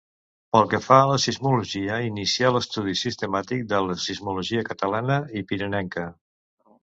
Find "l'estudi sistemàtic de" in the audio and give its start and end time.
2.55-3.83